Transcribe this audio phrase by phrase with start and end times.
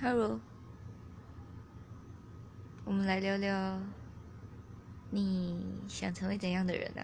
[0.00, 0.42] hello，
[2.84, 3.82] 我们来聊聊
[5.10, 7.02] 你想成为怎样的人呢？